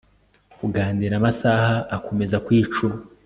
kuganira 0.57 1.13
amasaha 1.19 1.73
akomeza 1.95 2.37
kwicuma 2.45 2.97